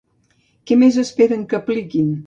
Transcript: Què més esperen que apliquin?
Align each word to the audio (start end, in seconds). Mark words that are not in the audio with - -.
Què 0.71 0.79
més 0.85 0.99
esperen 1.05 1.47
que 1.53 1.63
apliquin? 1.63 2.13